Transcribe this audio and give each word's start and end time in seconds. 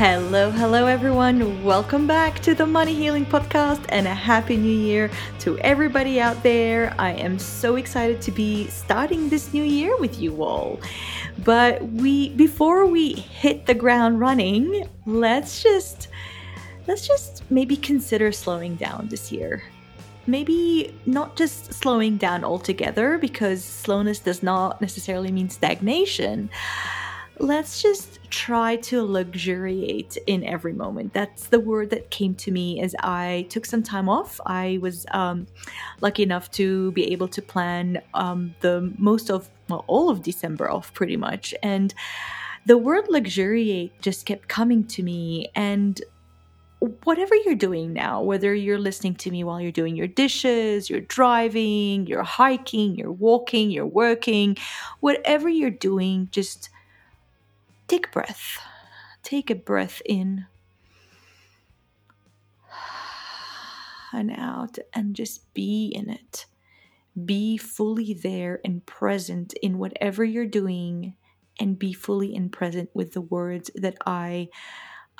Hello, 0.00 0.50
hello, 0.50 0.86
everyone. 0.86 1.62
Welcome 1.62 2.06
back 2.06 2.40
to 2.40 2.54
the 2.54 2.64
Money 2.64 2.94
Healing 2.94 3.26
Podcast 3.26 3.84
and 3.90 4.06
a 4.06 4.14
Happy 4.14 4.56
New 4.56 4.74
Year 4.74 5.10
to 5.40 5.58
everybody 5.58 6.18
out 6.18 6.42
there. 6.42 6.94
I 6.98 7.10
am 7.10 7.38
so 7.38 7.76
excited 7.76 8.22
to 8.22 8.30
be 8.30 8.66
starting 8.68 9.28
this 9.28 9.52
new 9.52 9.62
year 9.62 9.94
with 9.98 10.18
you 10.18 10.42
all. 10.42 10.80
But 11.44 11.82
we 11.82 12.30
before 12.30 12.86
we 12.86 13.12
hit 13.12 13.66
the 13.66 13.74
ground 13.74 14.20
running, 14.20 14.88
let's 15.04 15.62
just 15.62 16.08
let's 16.86 17.06
just 17.06 17.42
maybe 17.50 17.76
consider 17.76 18.32
slowing 18.32 18.76
down 18.76 19.08
this 19.08 19.30
year. 19.30 19.62
Maybe 20.26 20.94
not 21.04 21.36
just 21.36 21.74
slowing 21.74 22.16
down 22.16 22.42
altogether 22.42 23.18
because 23.18 23.62
slowness 23.62 24.18
does 24.18 24.42
not 24.42 24.80
necessarily 24.80 25.30
mean 25.30 25.50
stagnation 25.50 26.48
let's 27.40 27.82
just 27.82 28.19
try 28.30 28.76
to 28.76 29.02
luxuriate 29.02 30.16
in 30.26 30.44
every 30.44 30.72
moment. 30.72 31.12
That's 31.12 31.48
the 31.48 31.60
word 31.60 31.90
that 31.90 32.10
came 32.10 32.34
to 32.36 32.50
me 32.50 32.80
as 32.80 32.94
I 33.00 33.46
took 33.50 33.66
some 33.66 33.82
time 33.82 34.08
off. 34.08 34.40
I 34.46 34.78
was 34.80 35.04
um, 35.10 35.46
lucky 36.00 36.22
enough 36.22 36.50
to 36.52 36.92
be 36.92 37.12
able 37.12 37.28
to 37.28 37.42
plan 37.42 38.00
um, 38.14 38.54
the 38.60 38.92
most 38.98 39.30
of, 39.30 39.50
well, 39.68 39.84
all 39.86 40.10
of 40.10 40.22
December 40.22 40.70
off 40.70 40.94
pretty 40.94 41.16
much. 41.16 41.54
And 41.62 41.92
the 42.66 42.78
word 42.78 43.08
luxuriate 43.08 44.00
just 44.00 44.26
kept 44.26 44.48
coming 44.48 44.84
to 44.84 45.02
me. 45.02 45.50
And 45.54 46.00
whatever 47.04 47.34
you're 47.34 47.54
doing 47.54 47.92
now, 47.92 48.22
whether 48.22 48.54
you're 48.54 48.78
listening 48.78 49.14
to 49.16 49.30
me 49.30 49.44
while 49.44 49.60
you're 49.60 49.72
doing 49.72 49.96
your 49.96 50.06
dishes, 50.06 50.88
you're 50.88 51.00
driving, 51.00 52.06
you're 52.06 52.22
hiking, 52.22 52.94
you're 52.94 53.12
walking, 53.12 53.70
you're 53.70 53.86
working, 53.86 54.56
whatever 55.00 55.48
you're 55.48 55.70
doing, 55.70 56.28
just 56.30 56.70
Take 57.90 58.06
a 58.06 58.10
breath. 58.10 58.60
Take 59.24 59.50
a 59.50 59.56
breath 59.56 60.00
in 60.04 60.46
and 64.12 64.30
out 64.30 64.78
and 64.94 65.16
just 65.16 65.52
be 65.54 65.88
in 65.92 66.08
it. 66.08 66.46
Be 67.24 67.56
fully 67.56 68.14
there 68.14 68.60
and 68.64 68.86
present 68.86 69.54
in 69.54 69.78
whatever 69.78 70.22
you're 70.22 70.46
doing 70.46 71.16
and 71.58 71.80
be 71.80 71.92
fully 71.92 72.32
in 72.32 72.50
present 72.50 72.90
with 72.94 73.12
the 73.12 73.22
words 73.22 73.72
that 73.74 73.96
I 74.06 74.50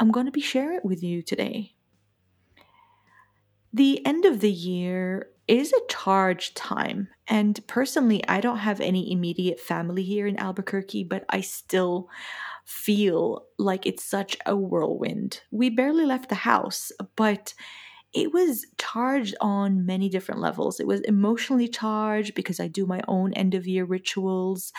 am 0.00 0.12
going 0.12 0.26
to 0.26 0.32
be 0.32 0.40
sharing 0.40 0.78
with 0.84 1.02
you 1.02 1.22
today. 1.22 1.74
The 3.72 4.06
end 4.06 4.24
of 4.24 4.38
the 4.38 4.52
year 4.52 5.30
is 5.48 5.72
a 5.72 5.86
charged 5.88 6.56
time. 6.56 7.08
And 7.26 7.58
personally, 7.66 8.22
I 8.28 8.40
don't 8.40 8.58
have 8.58 8.80
any 8.80 9.10
immediate 9.10 9.58
family 9.58 10.04
here 10.04 10.28
in 10.28 10.38
Albuquerque, 10.38 11.02
but 11.02 11.24
I 11.28 11.40
still 11.40 12.08
feel 12.70 13.46
like 13.58 13.84
it's 13.84 14.04
such 14.04 14.36
a 14.46 14.56
whirlwind. 14.56 15.40
We 15.50 15.70
barely 15.70 16.06
left 16.06 16.28
the 16.28 16.36
house, 16.36 16.92
but 17.16 17.52
it 18.12 18.32
was 18.32 18.66
charged 18.78 19.36
on 19.40 19.86
many 19.86 20.08
different 20.08 20.40
levels. 20.40 20.80
It 20.80 20.86
was 20.86 21.00
emotionally 21.02 21.68
charged 21.68 22.34
because 22.34 22.60
I 22.60 22.68
do 22.68 22.86
my 22.86 23.00
own 23.08 23.32
end 23.34 23.54
of 23.54 23.68
year 23.68 23.84
rituals. 23.84 24.72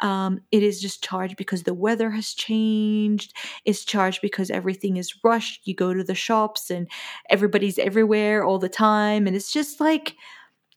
Um, 0.00 0.40
it 0.52 0.62
is 0.62 0.80
just 0.80 1.02
charged 1.04 1.36
because 1.36 1.64
the 1.64 1.74
weather 1.74 2.10
has 2.10 2.32
changed. 2.34 3.36
It's 3.66 3.84
charged 3.84 4.20
because 4.22 4.50
everything 4.50 4.96
is 4.96 5.14
rushed. 5.22 5.66
You 5.66 5.74
go 5.74 5.92
to 5.94 6.04
the 6.04 6.14
shops 6.14 6.70
and 6.70 6.88
everybody's 7.28 7.78
everywhere 7.78 8.44
all 8.44 8.58
the 8.58 8.70
time. 8.70 9.26
And 9.26 9.36
it's 9.36 9.52
just 9.52 9.80
like 9.80 10.14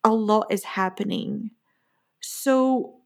a 0.03 0.13
lot 0.13 0.47
is 0.51 0.63
happening. 0.63 1.51
So 2.21 3.00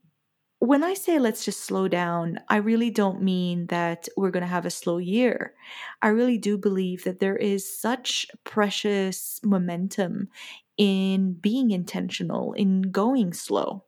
when 0.60 0.84
I 0.84 0.94
say 0.94 1.20
let's 1.20 1.46
just 1.46 1.62
slow 1.62 1.88
down, 1.88 2.40
I 2.50 2.58
really 2.58 2.90
don't 2.90 3.22
mean 3.22 3.68
that 3.68 4.08
we're 4.18 4.32
going 4.32 4.42
to 4.42 4.48
have 4.48 4.66
a 4.66 4.70
slow 4.72 4.98
year. 4.98 5.54
I 6.02 6.08
really 6.10 6.38
do 6.38 6.58
believe 6.58 7.04
that 7.04 7.20
there 7.20 7.36
is 7.36 7.78
such 7.80 8.26
precious 8.44 9.40
momentum 9.44 10.30
in 10.78 11.34
being 11.34 11.72
intentional, 11.72 12.54
in 12.54 12.84
going 12.84 13.34
slow. 13.34 13.84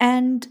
And 0.00 0.46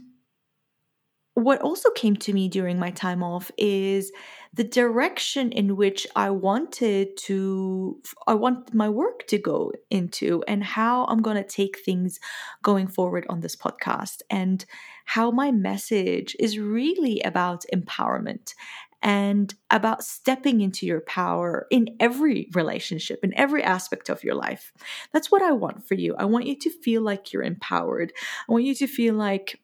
what 1.43 1.61
also 1.61 1.89
came 1.91 2.15
to 2.17 2.33
me 2.33 2.47
during 2.47 2.79
my 2.79 2.91
time 2.91 3.23
off 3.23 3.51
is 3.57 4.11
the 4.53 4.63
direction 4.63 5.51
in 5.51 5.75
which 5.75 6.07
I 6.15 6.31
wanted 6.31 7.17
to 7.17 8.01
I 8.27 8.33
want 8.33 8.73
my 8.73 8.89
work 8.89 9.27
to 9.27 9.37
go 9.37 9.71
into 9.89 10.43
and 10.47 10.63
how 10.63 11.05
I'm 11.05 11.21
going 11.21 11.37
to 11.37 11.43
take 11.43 11.79
things 11.79 12.19
going 12.63 12.87
forward 12.87 13.25
on 13.29 13.41
this 13.41 13.55
podcast 13.55 14.21
and 14.29 14.65
how 15.05 15.31
my 15.31 15.51
message 15.51 16.35
is 16.39 16.59
really 16.59 17.21
about 17.21 17.65
empowerment 17.73 18.53
and 19.01 19.53
about 19.69 20.03
stepping 20.03 20.61
into 20.61 20.85
your 20.85 21.01
power 21.01 21.67
in 21.71 21.95
every 21.99 22.49
relationship, 22.53 23.19
in 23.23 23.33
every 23.35 23.63
aspect 23.63 24.09
of 24.09 24.23
your 24.23 24.35
life. 24.35 24.73
That's 25.13 25.31
what 25.31 25.41
I 25.41 25.53
want 25.53 25.87
for 25.87 25.93
you. 25.93 26.15
I 26.17 26.25
want 26.25 26.47
you 26.47 26.57
to 26.57 26.69
feel 26.69 27.01
like 27.01 27.31
you're 27.31 27.43
empowered. 27.43 28.11
I 28.47 28.51
want 28.51 28.65
you 28.65 28.75
to 28.75 28.87
feel 28.87 29.13
like 29.13 29.59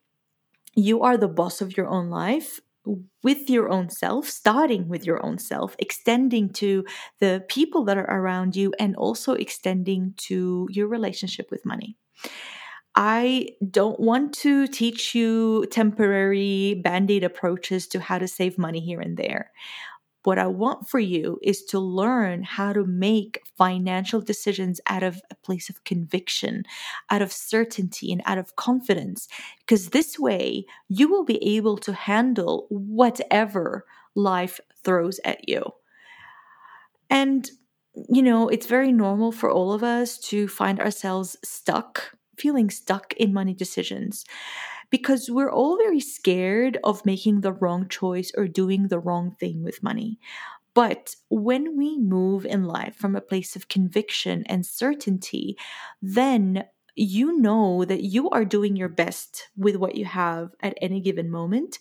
you 0.75 1.02
are 1.02 1.18
the 1.18 1.28
boss 1.28 1.62
of 1.62 1.75
your 1.78 1.88
own 1.88 2.09
life 2.09 2.59
with 3.24 3.50
your 3.50 3.69
own 3.69 3.90
self, 3.90 4.30
starting 4.30 4.88
with 4.88 5.06
your 5.06 5.25
own 5.25 5.40
self, 5.40 5.75
extending 5.80 6.50
to 6.53 6.86
the 7.19 7.44
people 7.47 7.84
that 7.86 7.97
are 7.97 8.09
around 8.09 8.56
you, 8.56 8.74
and 8.80 8.96
also 8.96 9.34
extending 9.34 10.14
to 10.18 10.68
your 10.69 10.88
relationship 10.88 11.50
with 11.50 11.66
money. 11.66 11.97
I 12.96 13.50
don't 13.69 14.00
want 14.00 14.34
to 14.35 14.68
teach 14.68 15.16
you 15.16 15.66
temporary 15.72 16.75
band 16.84 17.12
aid 17.12 17.24
approaches 17.24 17.88
to 17.88 18.00
how 18.00 18.19
to 18.19 18.28
save 18.28 18.58
money 18.58 18.80
here 18.80 19.02
and 19.02 19.18
there. 19.18 19.52
What 20.25 20.40
I 20.40 20.47
want 20.47 20.90
for 20.90 21.00
you 21.00 21.40
is 21.44 21.63
to 21.66 21.80
learn 21.80 22.41
how 22.41 22.74
to 22.74 22.84
make 22.84 23.44
financial 23.58 24.22
decisions 24.22 24.81
out 24.88 25.03
of 25.03 25.22
a 25.30 25.36
place 25.36 25.69
of 25.69 25.84
conviction, 25.84 26.63
out 27.12 27.22
of 27.22 27.31
certainty, 27.31 28.12
and 28.12 28.24
out 28.25 28.40
of 28.40 28.56
confidence. 28.56 29.28
Because 29.59 29.90
this 29.90 30.18
way, 30.18 30.66
you 30.90 31.09
will 31.09 31.25
be 31.25 31.38
able 31.56 31.78
to 31.78 31.94
handle 31.94 32.66
whatever 32.69 33.85
life 34.16 34.59
throws 34.84 35.19
at 35.24 35.47
you. 35.47 35.64
And, 37.08 37.50
you 38.09 38.24
know, 38.24 38.50
it's 38.50 38.66
very 38.66 38.91
normal 38.91 39.31
for 39.31 39.52
all 39.52 39.74
of 39.74 39.84
us 39.84 40.18
to 40.30 40.47
find 40.47 40.80
ourselves 40.80 41.38
stuck, 41.44 42.18
feeling 42.35 42.72
stuck 42.72 43.14
in 43.14 43.31
money 43.31 43.53
decisions 43.53 44.25
because 44.95 45.29
we're 45.29 45.51
all 45.51 45.75
very 45.75 46.00
scared 46.00 46.78
of 46.81 47.06
making 47.06 47.41
the 47.41 47.51
wrong 47.51 47.85
choice 47.89 48.31
or 48.38 48.47
doing 48.47 48.88
the 48.88 48.97
wrong 48.97 49.29
thing 49.29 49.61
with 49.61 49.83
money. 49.83 50.17
But 50.73 51.17
when 51.28 51.75
we 51.75 51.97
move 51.97 52.45
in 52.45 52.63
life 52.63 52.95
from 52.95 53.13
a 53.13 53.19
place 53.19 53.57
of 53.57 53.67
conviction 53.67 54.45
and 54.45 54.66
certainty, 54.66 55.57
then 56.01 56.63
you 56.95 57.38
know 57.38 57.84
that 57.84 58.03
you 58.03 58.29
are 58.29 58.45
doing 58.45 58.78
your 58.78 58.88
best 58.88 59.50
with 59.57 59.75
what 59.75 59.95
you 59.95 60.05
have 60.05 60.51
at 60.61 60.78
any 60.81 61.01
given 61.01 61.29
moment, 61.29 61.78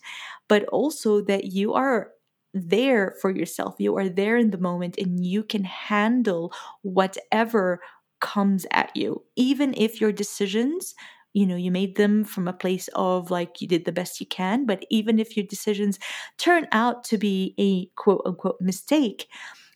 but 0.49 0.65
also 0.65 1.21
that 1.21 1.45
you 1.45 1.73
are 1.73 2.11
there 2.53 3.15
for 3.21 3.31
yourself. 3.31 3.75
You 3.79 3.95
are 3.95 4.09
there 4.09 4.35
in 4.35 4.51
the 4.51 4.57
moment 4.57 4.97
and 4.97 5.25
you 5.25 5.41
can 5.41 5.63
handle 5.63 6.51
whatever 6.81 7.79
comes 8.19 8.65
at 8.71 8.93
you, 8.93 9.23
even 9.37 9.73
if 9.77 10.01
your 10.01 10.11
decisions 10.11 10.95
you 11.35 11.45
know 11.45 11.55
you 11.55 11.71
made 11.71 11.95
them 11.97 12.23
from 12.23 12.47
a 12.47 12.53
place 12.53 12.89
of 12.95 13.29
like 13.31 13.61
you 13.61 13.67
did 13.67 13.85
the 13.85 13.91
best 13.91 14.19
you 14.19 14.25
can 14.27 14.65
but 14.65 14.85
even 14.89 15.19
if 15.19 15.37
your 15.37 15.45
decisions 15.45 15.99
turn 16.37 16.67
out 16.71 17.03
to 17.03 17.17
be 17.17 17.53
a 17.59 17.85
quote 18.01 18.21
unquote 18.25 18.59
mistake 18.61 19.27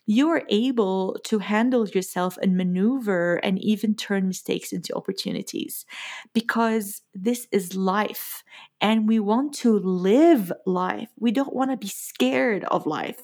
you 0.06 0.28
are 0.28 0.42
able 0.48 1.16
to 1.24 1.38
handle 1.38 1.86
yourself 1.88 2.36
and 2.42 2.56
maneuver 2.56 3.36
and 3.44 3.58
even 3.62 3.94
turn 3.94 4.26
mistakes 4.26 4.72
into 4.72 4.94
opportunities 4.96 5.86
because 6.32 7.02
this 7.14 7.46
is 7.52 7.76
life 7.76 8.42
and 8.80 9.06
we 9.06 9.20
want 9.20 9.54
to 9.54 9.78
live 9.78 10.50
life. 10.66 11.08
We 11.18 11.30
don't 11.30 11.54
want 11.54 11.70
to 11.70 11.76
be 11.76 11.86
scared 11.88 12.64
of 12.64 12.86
life. 12.86 13.20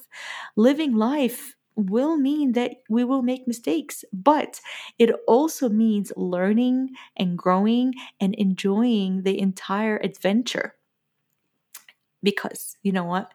Living 0.55 0.94
life 0.94 1.56
will 1.76 2.17
mean 2.17 2.52
that 2.52 2.76
we 2.88 3.05
will 3.05 3.23
make 3.23 3.46
mistakes, 3.46 4.05
but 4.12 4.61
it 4.99 5.11
also 5.28 5.69
means 5.69 6.12
learning 6.17 6.90
and 7.17 7.37
growing 7.37 7.94
and 8.20 8.34
enjoying 8.34 9.23
the 9.23 9.38
entire 9.38 9.99
adventure. 9.99 10.75
Because 12.23 12.76
you 12.82 12.93
know 12.93 13.05
what? 13.05 13.32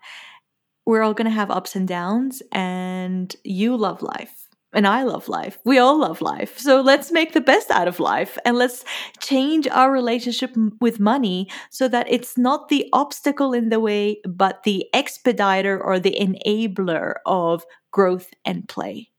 We're 0.86 1.04
all 1.04 1.14
going 1.14 1.26
to 1.26 1.32
have 1.32 1.52
ups 1.52 1.76
and 1.76 1.88
downs, 1.88 2.42
and 2.52 3.34
you 3.44 3.78
love 3.78 4.02
life. 4.02 4.50
And 4.74 4.88
I 4.88 5.04
love 5.04 5.28
life. 5.28 5.58
We 5.66 5.80
all 5.80 6.00
love 6.00 6.22
life. 6.22 6.58
So 6.58 6.80
let's 6.82 7.12
make 7.12 7.34
the 7.34 7.42
best 7.42 7.70
out 7.72 7.90
of 7.90 8.00
life 8.00 8.38
and 8.46 8.58
let's 8.58 8.86
change 9.20 9.68
our 9.68 9.92
relationship 9.92 10.56
with 10.80 10.98
money 10.98 11.50
so 11.70 11.90
that 11.90 12.08
it's 12.10 12.38
not 12.38 12.70
the 12.70 12.88
obstacle 12.94 13.52
in 13.52 13.68
the 13.68 13.82
way, 13.82 14.22
but 14.26 14.64
the 14.64 14.86
expediter 14.94 15.78
or 15.82 16.00
the 16.00 16.16
enabler 16.18 17.16
of 17.26 17.66
growth, 17.92 18.34
and 18.46 18.68
play. 18.68 19.10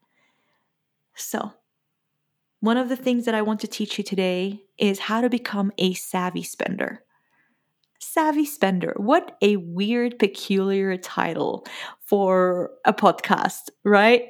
So, 1.14 1.52
one 2.60 2.76
of 2.76 2.88
the 2.88 2.96
things 2.96 3.24
that 3.24 3.34
I 3.34 3.42
want 3.42 3.60
to 3.60 3.66
teach 3.66 3.98
you 3.98 4.04
today 4.04 4.62
is 4.78 4.98
how 4.98 5.20
to 5.20 5.28
become 5.28 5.72
a 5.78 5.94
savvy 5.94 6.42
spender. 6.42 7.04
Savvy 8.02 8.44
Spender. 8.44 8.94
What 8.96 9.36
a 9.42 9.56
weird, 9.56 10.19
peculiar 10.19 10.96
title 10.96 11.64
for 12.00 12.72
a 12.84 12.92
podcast, 12.92 13.70
right? 13.84 14.24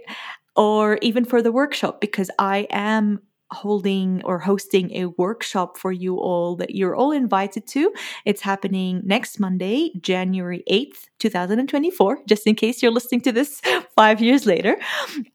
Or 0.54 0.98
even 1.00 1.24
for 1.24 1.40
the 1.40 1.50
workshop, 1.50 2.00
because 2.00 2.30
I 2.38 2.66
am 2.70 3.22
holding 3.52 4.22
or 4.25 4.38
hosting 4.38 4.90
a 4.93 5.06
workshop 5.06 5.78
for 5.78 5.93
you 5.93 6.19
all 6.19 6.56
that 6.56 6.75
you're 6.75 6.96
all 6.96 7.12
invited 7.12 7.66
to. 7.69 7.93
It's 8.25 8.40
happening 8.40 9.02
next 9.04 9.38
Monday, 9.38 9.93
January 10.00 10.62
8th, 10.70 11.08
2024, 11.19 12.20
just 12.26 12.46
in 12.46 12.54
case 12.54 12.82
you're 12.82 12.93
listening 12.93 13.20
to 13.22 13.32
this 13.32 13.60
five 13.96 14.20
years 14.20 14.46
later. 14.46 14.76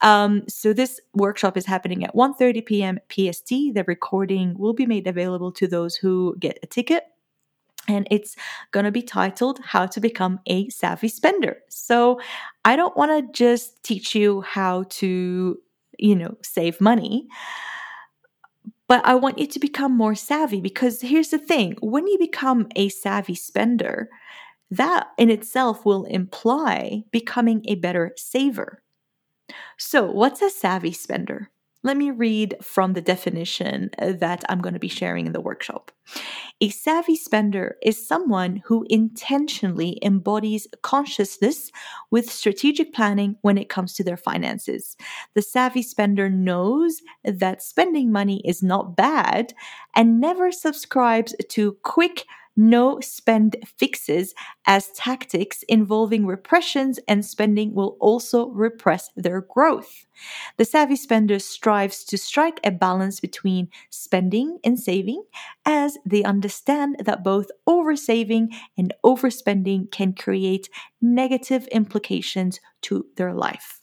Um, 0.01 0.43
so 0.47 0.73
this 0.73 0.99
workshop 1.13 1.57
is 1.57 1.65
happening 1.65 2.03
at 2.03 2.15
1.30 2.15 2.65
p.m. 2.65 2.99
PST. 3.09 3.49
The 3.49 3.83
recording 3.87 4.57
will 4.57 4.73
be 4.73 4.85
made 4.85 5.07
available 5.07 5.51
to 5.53 5.67
those 5.67 5.95
who 5.95 6.35
get 6.39 6.59
a 6.63 6.67
ticket 6.67 7.03
and 7.87 8.07
it's 8.11 8.35
going 8.71 8.83
to 8.83 8.91
be 8.91 9.01
titled 9.01 9.59
How 9.63 9.85
to 9.87 9.99
Become 9.99 10.39
a 10.45 10.69
Savvy 10.69 11.07
Spender. 11.07 11.57
So 11.69 12.19
I 12.65 12.75
don't 12.75 12.95
want 12.97 13.11
to 13.11 13.31
just 13.31 13.81
teach 13.83 14.13
you 14.13 14.41
how 14.41 14.83
to, 14.89 15.57
you 15.97 16.15
know, 16.15 16.37
save 16.43 16.81
money. 16.81 17.27
But 18.87 19.05
I 19.05 19.15
want 19.15 19.37
you 19.37 19.47
to 19.47 19.59
become 19.59 19.95
more 19.95 20.15
savvy 20.15 20.61
because 20.61 21.01
here's 21.01 21.29
the 21.29 21.37
thing 21.37 21.77
when 21.81 22.07
you 22.07 22.17
become 22.17 22.67
a 22.75 22.89
savvy 22.89 23.35
spender, 23.35 24.09
that 24.71 25.07
in 25.17 25.29
itself 25.29 25.85
will 25.85 26.05
imply 26.05 27.03
becoming 27.11 27.63
a 27.67 27.75
better 27.75 28.13
saver. 28.17 28.83
So, 29.77 30.05
what's 30.11 30.41
a 30.41 30.49
savvy 30.49 30.93
spender? 30.93 31.51
Let 31.87 31.95
me 31.95 32.11
read 32.11 32.57
from 32.61 32.91
the 32.91 33.01
definition 33.01 33.91
uh, 33.97 34.11
that 34.19 34.43
I'm 34.49 34.59
going 34.59 34.73
to 34.73 34.79
be 34.79 34.89
sharing 34.89 35.25
in 35.25 35.31
the 35.31 35.39
workshop. 35.39 35.89
A 36.59 36.67
savvy 36.67 37.15
spender 37.15 37.77
is 37.81 38.05
someone 38.05 38.61
who 38.65 38.85
intentionally 38.89 39.97
embodies 40.01 40.67
consciousness 40.81 41.71
with 42.11 42.29
strategic 42.29 42.93
planning 42.93 43.37
when 43.39 43.57
it 43.57 43.69
comes 43.69 43.93
to 43.93 44.03
their 44.03 44.17
finances. 44.17 44.97
The 45.33 45.41
savvy 45.41 45.81
spender 45.81 46.29
knows 46.29 47.01
that 47.23 47.63
spending 47.63 48.11
money 48.11 48.41
is 48.43 48.61
not 48.61 48.97
bad 48.97 49.53
and 49.95 50.19
never 50.19 50.51
subscribes 50.51 51.33
to 51.51 51.77
quick, 51.83 52.25
no 52.57 52.99
spend 52.99 53.55
fixes 53.77 54.33
as 54.65 54.89
tactics 54.89 55.63
involving 55.69 56.25
repressions 56.25 56.99
and 57.07 57.23
spending 57.23 57.73
will 57.73 57.95
also 57.99 58.49
repress 58.49 59.09
their 59.15 59.41
growth. 59.41 60.05
The 60.57 60.65
savvy 60.65 60.95
spender 60.95 61.39
strives 61.39 62.03
to 62.05 62.17
strike 62.17 62.59
a 62.63 62.71
balance 62.71 63.19
between 63.19 63.69
spending 63.89 64.59
and 64.63 64.79
saving 64.79 65.23
as 65.65 65.97
they 66.05 66.23
understand 66.23 66.97
that 67.05 67.23
both 67.23 67.47
oversaving 67.69 68.47
and 68.77 68.93
overspending 69.05 69.91
can 69.91 70.13
create 70.13 70.69
negative 71.01 71.67
implications 71.67 72.59
to 72.81 73.05
their 73.15 73.33
life. 73.33 73.79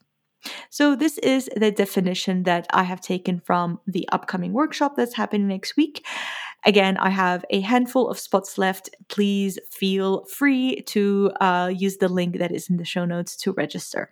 So, 0.68 0.94
this 0.94 1.16
is 1.18 1.48
the 1.56 1.70
definition 1.70 2.42
that 2.42 2.66
I 2.70 2.82
have 2.82 3.00
taken 3.00 3.40
from 3.40 3.80
the 3.86 4.06
upcoming 4.12 4.52
workshop 4.52 4.94
that's 4.96 5.14
happening 5.14 5.48
next 5.48 5.76
week. 5.76 6.04
Again, 6.66 6.96
I 6.96 7.10
have 7.10 7.44
a 7.50 7.60
handful 7.60 8.08
of 8.08 8.18
spots 8.18 8.56
left. 8.56 8.88
Please 9.08 9.58
feel 9.70 10.24
free 10.24 10.80
to 10.86 11.30
uh, 11.40 11.70
use 11.74 11.98
the 11.98 12.08
link 12.08 12.38
that 12.38 12.52
is 12.52 12.70
in 12.70 12.78
the 12.78 12.84
show 12.84 13.04
notes 13.04 13.36
to 13.38 13.52
register. 13.52 14.10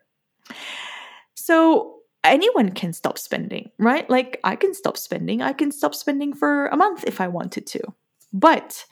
So, 1.35 2.01
anyone 2.23 2.71
can 2.73 2.93
stop 2.93 3.19
spending, 3.19 3.71
right? 3.79 4.09
Like, 4.09 4.39
I 4.45 4.57
can 4.57 4.75
stop 4.75 4.97
spending. 4.97 5.41
I 5.41 5.53
can 5.53 5.73
stop 5.73 5.95
spending 5.95 6.35
for 6.35 6.67
a 6.67 6.77
month 6.77 7.05
if 7.07 7.21
I 7.21 7.29
wanted 7.29 7.67
to. 7.69 7.81
But 8.33 8.85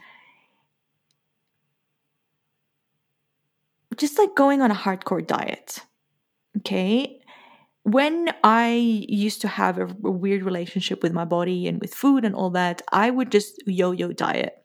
just 3.96 4.18
like 4.18 4.34
going 4.34 4.62
on 4.62 4.70
a 4.70 4.74
hardcore 4.74 5.26
diet, 5.26 5.80
okay? 6.58 7.19
When 7.84 8.32
I 8.44 9.04
used 9.08 9.40
to 9.42 9.48
have 9.48 9.78
a, 9.78 9.86
weird 9.86 10.42
relationship 10.42 11.02
with 11.02 11.12
my 11.12 11.24
body 11.24 11.66
and 11.66 11.80
with 11.80 11.94
food 11.94 12.24
and 12.24 12.34
all 12.34 12.50
that, 12.50 12.82
I 12.92 13.10
would 13.10 13.32
just 13.32 13.62
yo 13.66 13.92
yo 13.92 14.12
diet. 14.12 14.56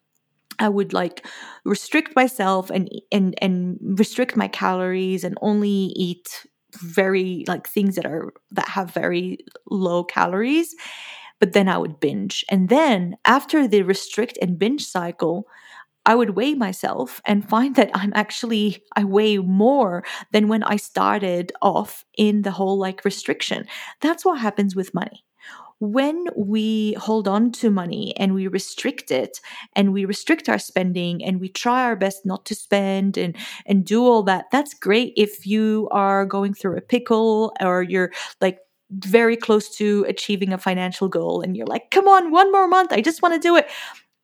I 0.58 0.70
would 0.70 0.94
like 0.94 1.26
restrict 1.66 2.16
myself 2.16 2.70
and 2.70 2.90
and 3.12 3.36
and 3.42 3.78
restrict 3.82 4.38
my 4.38 4.48
calories 4.48 5.24
and 5.24 5.38
only 5.42 5.92
eat 5.96 6.46
very 6.82 7.44
like 7.48 7.68
things 7.68 7.96
that 7.96 8.06
are 8.06 8.34
that 8.52 8.70
have 8.70 8.94
very 8.94 9.40
low 9.70 10.04
calories 10.04 10.76
but 11.40 11.54
then 11.54 11.68
I 11.68 11.78
would 11.78 12.00
binge 12.00 12.46
and 12.50 12.70
then 12.70 13.18
after 13.26 13.68
the 13.68 13.82
restrict 13.84 14.38
and 14.42 14.60
binge 14.60 14.86
cycle 14.86 15.48
I 16.06 16.16
would 16.16 16.31
weigh 16.31 16.54
myself 16.54 17.22
and 17.25 17.48
find 17.48 17.75
that 17.75 17.90
I'm 17.94 18.12
actually, 18.16 18.84
I 18.96 19.04
weigh 19.04 19.38
more 19.38 20.04
than 20.31 20.48
when 20.48 20.63
I 20.63 20.75
started 20.75 21.52
off 21.62 22.06
in 22.18 22.44
the 22.44 22.52
whole 22.52 22.78
like 22.78 23.04
restriction. 23.06 23.66
That's 24.02 24.24
what 24.24 24.40
happens 24.40 24.75
with 24.75 24.94
money. 24.94 25.25
When 25.80 26.28
we 26.38 26.94
hold 26.94 27.28
on 27.28 27.52
to 27.54 27.69
money 27.69 28.16
and 28.16 28.34
we 28.34 28.48
restrict 28.48 29.12
it 29.12 29.42
and 29.74 29.92
we 29.92 30.06
restrict 30.06 30.48
our 30.48 30.60
spending 30.60 31.24
and 31.24 31.42
we 31.42 31.50
try 31.50 31.84
our 31.84 31.98
best 31.98 32.25
not 32.25 32.46
to 32.46 32.56
spend 32.56 33.18
and, 33.18 33.36
and 33.66 33.84
do 33.84 34.06
all 34.06 34.24
that, 34.24 34.46
that's 34.51 34.74
great 34.74 35.13
if 35.18 35.46
you 35.46 35.90
are 35.92 36.25
going 36.25 36.54
through 36.54 36.78
a 36.78 36.81
pickle 36.81 37.54
or 37.60 37.84
you're 37.84 38.13
like 38.40 38.60
very 38.92 39.36
close 39.36 39.75
to 39.75 40.06
achieving 40.08 40.54
a 40.54 40.58
financial 40.58 41.10
goal 41.10 41.42
and 41.42 41.58
you're 41.58 41.68
like, 41.68 41.92
come 41.92 42.08
on, 42.08 42.31
one 42.31 42.51
more 42.51 42.68
month. 42.68 42.94
I 42.94 43.01
just 43.01 43.22
want 43.22 43.34
to 43.34 43.40
do 43.40 43.58
it 43.58 43.68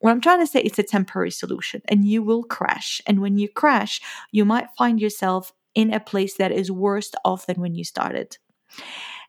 what 0.02 0.10
I'm 0.10 0.20
trying 0.20 0.40
to 0.40 0.48
say, 0.48 0.60
it's 0.60 0.80
a 0.80 0.82
temporary 0.82 1.30
solution 1.30 1.80
and 1.86 2.04
you 2.04 2.24
will 2.24 2.42
crash. 2.42 3.00
And 3.06 3.20
when 3.20 3.38
you 3.38 3.48
crash, 3.48 4.00
you 4.32 4.44
might 4.44 4.66
find 4.76 5.00
yourself 5.00 5.52
in 5.76 5.94
a 5.94 6.00
place 6.00 6.34
that 6.34 6.50
is 6.50 6.72
worse 6.72 7.12
off 7.24 7.46
than 7.46 7.60
when 7.60 7.76
you 7.76 7.84
started. 7.84 8.36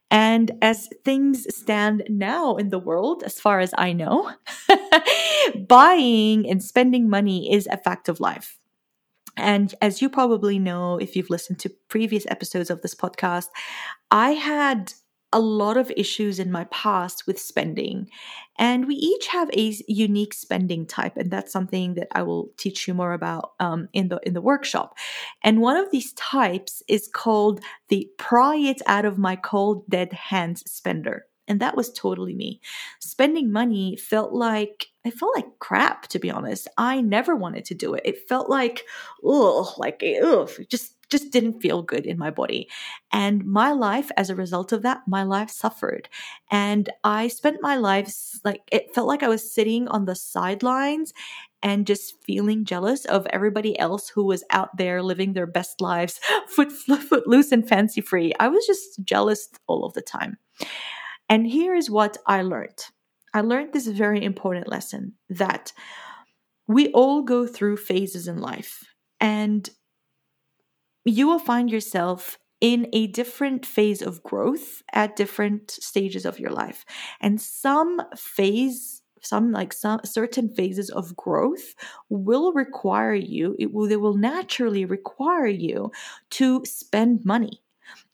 And 0.10 0.50
as 0.64 0.90
things 1.06 1.46
stand 1.56 2.04
now 2.10 2.56
in 2.56 2.70
the 2.70 2.80
world, 2.80 3.22
as 3.24 3.40
far 3.40 3.60
as 3.60 3.72
I 3.78 3.94
know, 3.94 4.32
buying 5.68 6.50
and 6.50 6.64
spending 6.64 7.08
money 7.08 7.54
is 7.54 7.68
a 7.68 7.78
fact 7.78 8.10
of 8.10 8.20
life. 8.20 8.58
And 9.38 9.76
as 9.80 10.02
you 10.02 10.10
probably 10.10 10.58
know, 10.58 10.98
if 10.98 11.16
you've 11.16 11.30
listened 11.30 11.60
to 11.60 11.72
previous 11.88 12.26
episodes 12.28 12.72
of 12.72 12.82
this 12.82 12.96
podcast, 12.96 13.48
I 14.10 14.32
had 14.32 14.94
a 15.34 15.40
lot 15.40 15.78
of 15.78 15.92
issues 15.98 16.40
in 16.40 16.52
my 16.52 16.66
past 16.66 17.28
with 17.28 17.40
spending. 17.40 18.10
And 18.60 18.88
we 18.88 18.96
each 18.96 19.28
have 19.28 19.50
a 19.54 19.76
unique 19.88 20.34
spending 20.34 20.86
type, 20.86 21.18
and 21.18 21.32
that's 21.32 21.52
something 21.52 21.96
that 21.96 22.08
I 22.12 22.22
will 22.22 22.52
teach 22.58 22.88
you 22.88 22.94
more 22.94 23.14
about 23.14 23.54
um, 23.60 23.90
in 23.94 24.10
the 24.10 24.20
in 24.24 24.34
the 24.34 24.42
workshop. 24.42 24.96
And 25.44 25.60
one 25.62 25.76
of 25.78 25.90
these 25.92 26.14
types 26.14 26.84
is 26.88 27.10
called 27.12 27.62
the 27.90 28.08
"pry 28.18 28.56
it 28.58 28.82
out 28.86 29.06
of 29.06 29.18
my 29.18 29.36
cold 29.36 29.90
dead 29.90 30.14
hands" 30.14 30.64
spender. 30.72 31.26
And 31.48 31.60
that 31.60 31.76
was 31.76 31.92
totally 31.92 32.34
me. 32.36 32.62
Spending 33.00 33.52
money 33.52 33.98
felt 33.98 34.32
like 34.34 34.88
it 35.04 35.14
felt 35.14 35.36
like 35.36 35.60
crap, 35.60 36.08
to 36.08 36.20
be 36.20 36.32
honest. 36.32 36.68
I 36.78 37.02
never 37.02 37.36
wanted 37.36 37.66
to 37.66 37.76
do 37.76 37.94
it. 37.96 38.04
It 38.06 38.30
felt 38.30 38.50
like, 38.50 38.84
oh, 39.24 39.74
like 39.78 40.04
ugh, 40.24 40.50
just 40.70 40.94
just 41.14 41.32
didn't 41.32 41.62
feel 41.62 41.82
good 41.82 42.06
in 42.06 42.18
my 42.18 42.32
body. 42.32 42.68
And 43.12 43.46
my 43.46 43.72
life, 43.72 44.10
as 44.18 44.30
a 44.30 44.36
result 44.36 44.72
of 44.74 44.82
that, 44.82 45.02
my 45.08 45.24
life 45.24 45.50
suffered. 45.50 46.10
And 46.52 46.90
I 47.04 47.30
spent 47.30 47.62
my 47.62 47.78
life 47.78 48.12
like 48.44 48.64
it 48.72 48.94
felt 48.94 49.08
like 49.08 49.24
I 49.24 49.30
was 49.30 49.54
sitting 49.54 49.88
on 49.88 50.06
the 50.06 50.16
sidelines 50.16 51.14
and 51.62 51.88
just 51.88 52.16
feeling 52.26 52.66
jealous 52.66 53.06
of 53.06 53.26
everybody 53.28 53.80
else 53.80 54.10
who 54.10 54.26
was 54.26 54.44
out 54.50 54.76
there 54.76 55.02
living 55.02 55.32
their 55.32 55.48
best 55.48 55.80
lives, 55.80 56.20
foot, 56.48 56.72
foot 57.10 57.28
loose 57.28 57.52
and 57.52 57.70
fancy 57.70 58.02
free. 58.02 58.34
I 58.40 58.50
was 58.50 58.66
just 58.66 59.04
jealous 59.06 59.48
all 59.68 59.86
of 59.86 59.94
the 59.94 60.02
time. 60.02 60.38
And 61.30 61.48
here 61.48 61.76
is 61.76 61.90
what 61.90 62.18
I 62.26 62.42
learned 62.42 62.84
I 63.34 63.42
learned 63.42 63.74
this 63.74 63.88
very 63.88 64.24
important 64.24 64.68
lesson 64.68 65.14
that 65.30 65.74
we 66.68 66.92
all 66.92 67.24
go 67.24 67.48
through 67.48 67.78
phases 67.78 68.28
in 68.28 68.38
life. 68.38 68.84
And 69.20 69.68
you 71.06 71.28
will 71.28 71.40
find 71.40 71.70
yourself 71.70 72.38
in 72.62 72.88
a 72.94 73.08
different 73.08 73.66
phase 73.66 74.02
of 74.02 74.24
growth 74.24 74.82
at 74.94 75.18
different 75.18 75.70
stages 75.70 76.26
of 76.26 76.40
your 76.40 76.52
life. 76.52 76.86
And 77.20 77.42
some 77.42 78.02
phase 78.16 79.02
some 79.26 79.52
like 79.52 79.72
some 79.72 80.02
certain 80.04 80.50
phases 80.50 80.90
of 80.90 81.16
growth 81.16 81.76
will 82.10 82.52
require 82.52 83.14
you 83.14 83.56
it 83.58 83.74
will 83.74 83.88
they 83.88 83.96
will 83.96 84.18
naturally 84.18 84.86
require 84.86 85.48
you 85.48 85.92
to 86.30 86.64
spend 86.66 87.26
money. 87.26 87.62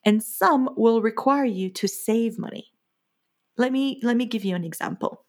And 0.05 0.23
some 0.23 0.69
will 0.77 1.01
require 1.01 1.45
you 1.45 1.69
to 1.71 1.87
save 1.87 2.39
money. 2.39 2.71
Let 3.57 3.71
me 3.71 3.99
let 4.03 4.17
me 4.17 4.25
give 4.25 4.45
you 4.45 4.55
an 4.55 4.63
example. 4.63 5.25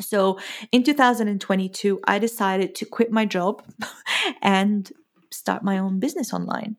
So 0.00 0.38
in 0.72 0.82
2022 0.82 2.00
i 2.06 2.18
decided 2.18 2.74
to 2.76 2.86
quit 2.86 3.12
my 3.12 3.24
job 3.24 3.62
and 4.42 4.90
start 5.34 5.62
my 5.62 5.78
own 5.78 6.00
business 6.00 6.32
online. 6.32 6.76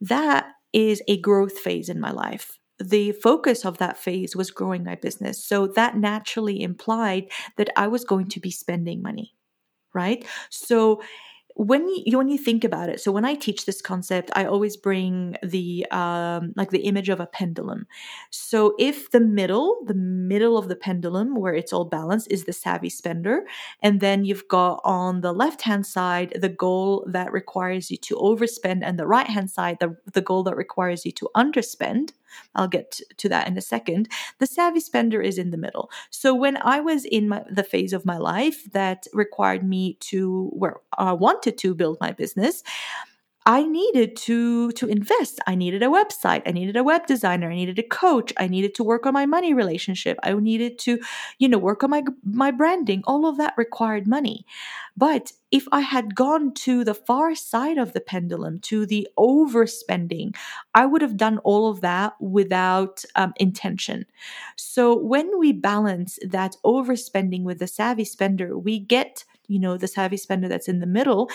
That 0.00 0.46
is 0.72 1.02
a 1.08 1.20
growth 1.20 1.58
phase 1.58 1.88
in 1.88 2.00
my 2.00 2.10
life. 2.10 2.58
The 2.78 3.12
focus 3.12 3.64
of 3.64 3.78
that 3.78 3.96
phase 3.96 4.36
was 4.36 4.50
growing 4.50 4.84
my 4.84 4.96
business. 4.96 5.42
So 5.44 5.66
that 5.68 5.96
naturally 5.96 6.62
implied 6.62 7.30
that 7.56 7.70
I 7.76 7.88
was 7.88 8.04
going 8.04 8.28
to 8.28 8.40
be 8.40 8.50
spending 8.50 9.00
money, 9.00 9.34
right? 9.94 10.24
So 10.50 11.00
when 11.58 11.88
you 11.88 12.18
when 12.18 12.28
you 12.28 12.36
think 12.36 12.64
about 12.64 12.90
it 12.90 13.00
so 13.00 13.10
when 13.10 13.24
i 13.24 13.34
teach 13.34 13.64
this 13.64 13.80
concept 13.80 14.30
i 14.34 14.44
always 14.44 14.76
bring 14.76 15.36
the 15.42 15.86
um 15.90 16.52
like 16.54 16.70
the 16.70 16.80
image 16.80 17.08
of 17.08 17.18
a 17.18 17.26
pendulum. 17.26 17.86
So 18.30 18.74
if 18.78 19.10
the 19.10 19.20
middle 19.20 19.78
the 19.86 19.94
middle 19.94 20.58
of 20.58 20.68
the 20.68 20.76
pendulum 20.76 21.34
where 21.34 21.54
it's 21.54 21.72
all 21.72 21.84
balanced 21.84 22.30
is 22.30 22.44
the 22.44 22.52
savvy 22.52 22.90
spender 22.90 23.46
and 23.82 24.00
then 24.00 24.24
you've 24.24 24.48
got 24.48 24.80
on 24.84 25.22
the 25.22 25.32
left 25.32 25.62
hand 25.62 25.86
side 25.86 26.36
the 26.38 26.48
goal 26.48 27.06
that 27.10 27.32
requires 27.32 27.90
you 27.90 27.96
to 27.98 28.16
overspend 28.16 28.80
and 28.82 28.98
the 28.98 29.06
right 29.06 29.28
hand 29.28 29.50
side 29.50 29.78
the, 29.80 29.96
the 30.12 30.20
goal 30.20 30.42
that 30.42 30.56
requires 30.56 31.06
you 31.06 31.12
to 31.12 31.28
underspend 31.34 32.10
I'll 32.54 32.68
get 32.68 33.00
to 33.16 33.28
that 33.28 33.46
in 33.48 33.56
a 33.56 33.60
second. 33.60 34.08
The 34.38 34.46
savvy 34.46 34.80
spender 34.80 35.20
is 35.20 35.38
in 35.38 35.50
the 35.50 35.56
middle. 35.56 35.90
So 36.10 36.34
when 36.34 36.56
I 36.56 36.80
was 36.80 37.04
in 37.04 37.28
my, 37.28 37.42
the 37.50 37.64
phase 37.64 37.92
of 37.92 38.06
my 38.06 38.18
life 38.18 38.64
that 38.72 39.06
required 39.12 39.62
me 39.66 39.94
to, 40.00 40.48
where 40.52 40.76
uh, 40.98 41.10
I 41.10 41.12
wanted 41.12 41.58
to 41.58 41.74
build 41.74 41.98
my 42.00 42.12
business, 42.12 42.62
I 43.48 43.62
needed 43.62 44.16
to 44.26 44.72
to 44.72 44.88
invest. 44.88 45.38
I 45.46 45.54
needed 45.54 45.80
a 45.84 45.86
website. 45.86 46.42
I 46.46 46.50
needed 46.50 46.76
a 46.76 46.82
web 46.82 47.06
designer. 47.06 47.48
I 47.48 47.54
needed 47.54 47.78
a 47.78 47.84
coach. 47.84 48.32
I 48.38 48.48
needed 48.48 48.74
to 48.74 48.82
work 48.84 49.06
on 49.06 49.12
my 49.14 49.24
money 49.24 49.54
relationship. 49.54 50.18
I 50.24 50.34
needed 50.34 50.80
to, 50.80 50.98
you 51.38 51.48
know, 51.48 51.56
work 51.58 51.84
on 51.84 51.90
my 51.90 52.02
my 52.24 52.50
branding. 52.50 53.04
All 53.06 53.24
of 53.24 53.36
that 53.36 53.54
required 53.56 54.08
money. 54.08 54.44
But 54.96 55.30
if 55.52 55.64
I 55.70 55.80
had 55.80 56.16
gone 56.16 56.54
to 56.54 56.82
the 56.82 56.94
far 56.94 57.36
side 57.36 57.78
of 57.78 57.92
the 57.92 58.00
pendulum, 58.00 58.58
to 58.62 58.84
the 58.84 59.06
overspending, 59.16 60.34
I 60.74 60.84
would 60.86 61.02
have 61.02 61.16
done 61.16 61.38
all 61.38 61.70
of 61.70 61.82
that 61.82 62.14
without 62.20 63.04
um, 63.14 63.32
intention. 63.36 64.06
So 64.56 64.96
when 64.98 65.38
we 65.38 65.52
balance 65.52 66.18
that 66.26 66.56
overspending 66.64 67.44
with 67.44 67.60
the 67.60 67.68
savvy 67.68 68.04
spender, 68.04 68.58
we 68.58 68.80
get 68.80 69.24
you 69.48 69.60
know 69.60 69.76
the 69.76 69.86
savvy 69.86 70.16
spender 70.16 70.48
that's 70.48 70.66
in 70.66 70.80
the 70.80 70.86
middle 70.86 71.30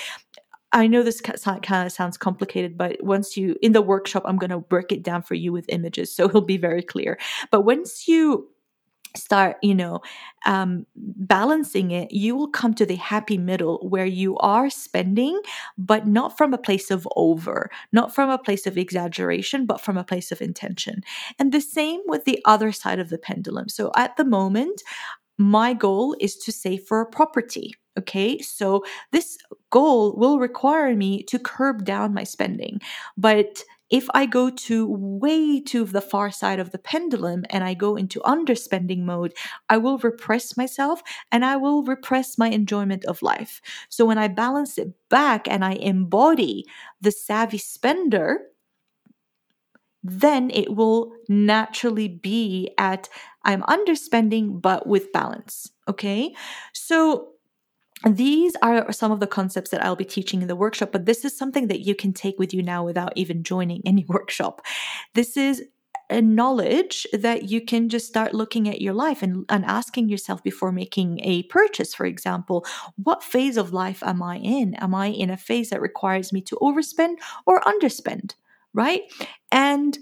I 0.73 0.87
know 0.87 1.03
this 1.03 1.21
kind 1.21 1.85
of 1.85 1.91
sounds 1.91 2.17
complicated, 2.17 2.77
but 2.77 3.03
once 3.03 3.35
you, 3.35 3.57
in 3.61 3.73
the 3.73 3.81
workshop, 3.81 4.23
I'm 4.25 4.37
going 4.37 4.51
to 4.51 4.59
break 4.59 4.91
it 4.91 5.03
down 5.03 5.21
for 5.21 5.35
you 5.35 5.51
with 5.51 5.65
images. 5.69 6.15
So 6.15 6.25
it'll 6.25 6.41
be 6.41 6.57
very 6.57 6.81
clear. 6.81 7.19
But 7.51 7.61
once 7.61 8.07
you 8.07 8.47
start, 9.15 9.57
you 9.61 9.75
know, 9.75 9.99
um, 10.45 10.85
balancing 10.95 11.91
it, 11.91 12.11
you 12.11 12.35
will 12.35 12.47
come 12.47 12.73
to 12.73 12.85
the 12.85 12.95
happy 12.95 13.37
middle 13.37 13.85
where 13.89 14.05
you 14.05 14.37
are 14.37 14.69
spending, 14.69 15.39
but 15.77 16.07
not 16.07 16.37
from 16.37 16.53
a 16.53 16.57
place 16.57 16.89
of 16.89 17.07
over, 17.15 17.69
not 17.91 18.15
from 18.15 18.29
a 18.29 18.37
place 18.37 18.65
of 18.65 18.77
exaggeration, 18.77 19.65
but 19.65 19.81
from 19.81 19.97
a 19.97 20.03
place 20.03 20.31
of 20.31 20.41
intention. 20.41 21.01
And 21.37 21.51
the 21.51 21.61
same 21.61 21.99
with 22.05 22.25
the 22.25 22.39
other 22.45 22.71
side 22.71 22.99
of 22.99 23.09
the 23.09 23.17
pendulum. 23.17 23.67
So 23.69 23.91
at 23.97 24.15
the 24.15 24.25
moment, 24.25 24.81
my 25.41 25.73
goal 25.73 26.15
is 26.19 26.37
to 26.37 26.51
save 26.51 26.83
for 26.83 27.01
a 27.01 27.05
property. 27.05 27.73
Okay, 27.99 28.39
so 28.39 28.83
this 29.11 29.37
goal 29.69 30.15
will 30.15 30.39
require 30.39 30.95
me 30.95 31.23
to 31.23 31.37
curb 31.37 31.83
down 31.83 32.13
my 32.13 32.23
spending. 32.23 32.79
But 33.17 33.63
if 33.89 34.07
I 34.13 34.25
go 34.25 34.49
to 34.49 34.87
way 34.89 35.59
to 35.63 35.83
the 35.83 35.99
far 35.99 36.31
side 36.31 36.59
of 36.59 36.71
the 36.71 36.77
pendulum 36.77 37.43
and 37.49 37.61
I 37.63 37.73
go 37.73 37.97
into 37.97 38.21
underspending 38.21 38.99
mode, 38.99 39.33
I 39.67 39.77
will 39.77 39.97
repress 39.97 40.55
myself 40.55 41.01
and 41.29 41.43
I 41.43 41.57
will 41.57 41.83
repress 41.83 42.37
my 42.37 42.47
enjoyment 42.47 43.03
of 43.03 43.21
life. 43.21 43.61
So 43.89 44.05
when 44.05 44.17
I 44.17 44.29
balance 44.29 44.77
it 44.77 44.93
back 45.09 45.45
and 45.49 45.65
I 45.65 45.73
embody 45.73 46.65
the 47.01 47.11
savvy 47.11 47.57
spender, 47.57 48.47
then 50.03 50.49
it 50.49 50.75
will 50.75 51.13
naturally 51.29 52.07
be 52.07 52.73
at 52.77 53.09
I'm 53.43 53.63
underspending, 53.63 54.61
but 54.61 54.85
with 54.85 55.11
balance. 55.11 55.71
Okay. 55.87 56.35
So 56.73 57.29
these 58.05 58.55
are 58.61 58.91
some 58.91 59.11
of 59.11 59.19
the 59.19 59.27
concepts 59.27 59.69
that 59.71 59.83
I'll 59.83 59.95
be 59.95 60.05
teaching 60.05 60.41
in 60.41 60.47
the 60.47 60.55
workshop, 60.55 60.91
but 60.91 61.05
this 61.05 61.23
is 61.23 61.37
something 61.37 61.67
that 61.67 61.81
you 61.81 61.95
can 61.95 62.13
take 62.13 62.39
with 62.39 62.53
you 62.53 62.63
now 62.63 62.83
without 62.83 63.13
even 63.15 63.43
joining 63.43 63.81
any 63.85 64.05
workshop. 64.09 64.61
This 65.13 65.37
is 65.37 65.63
a 66.09 66.21
knowledge 66.21 67.07
that 67.13 67.49
you 67.49 67.63
can 67.63 67.87
just 67.87 68.05
start 68.05 68.33
looking 68.33 68.67
at 68.67 68.81
your 68.81 68.93
life 68.93 69.23
and, 69.23 69.45
and 69.49 69.63
asking 69.63 70.09
yourself 70.09 70.43
before 70.43 70.71
making 70.71 71.21
a 71.21 71.43
purchase, 71.43 71.93
for 71.93 72.05
example, 72.05 72.65
what 73.01 73.23
phase 73.23 73.55
of 73.55 73.71
life 73.71 74.03
am 74.03 74.21
I 74.21 74.37
in? 74.37 74.75
Am 74.75 74.93
I 74.93 75.07
in 75.07 75.29
a 75.29 75.37
phase 75.37 75.69
that 75.69 75.79
requires 75.79 76.33
me 76.33 76.41
to 76.41 76.57
overspend 76.57 77.15
or 77.45 77.61
underspend? 77.61 78.33
Right. 78.73 79.01
And 79.51 79.97